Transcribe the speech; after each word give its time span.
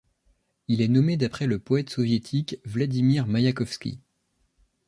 Il 0.67 0.81
est 0.81 0.87
nommé 0.87 1.15
d'après 1.15 1.45
le 1.45 1.59
poète 1.59 1.91
soviétique 1.91 2.57
Vladimir 2.65 3.27
Maïakovski. 3.27 4.01